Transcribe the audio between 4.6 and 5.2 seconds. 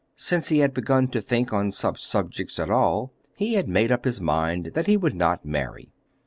that he would